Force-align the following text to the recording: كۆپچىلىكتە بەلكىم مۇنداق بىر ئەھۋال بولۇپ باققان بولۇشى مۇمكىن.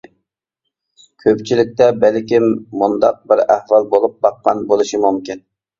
كۆپچىلىكتە 1.25 1.91
بەلكىم 2.05 2.49
مۇنداق 2.81 3.23
بىر 3.31 3.47
ئەھۋال 3.47 3.91
بولۇپ 3.95 4.21
باققان 4.27 4.69
بولۇشى 4.75 5.07
مۇمكىن. 5.07 5.51